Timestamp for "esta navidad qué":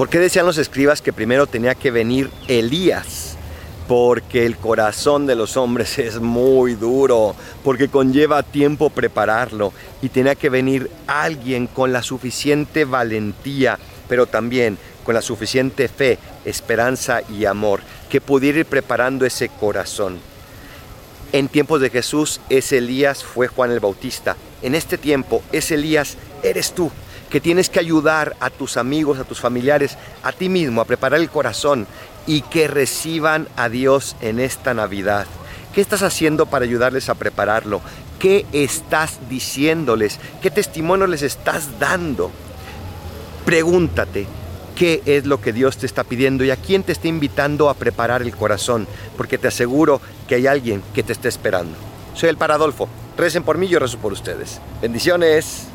34.40-35.80